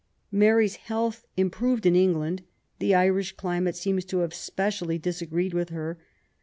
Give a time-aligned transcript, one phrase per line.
[0.31, 2.41] Mary's health improved in England.
[2.79, 5.99] The Irish climate seems to have specially disagreed with her.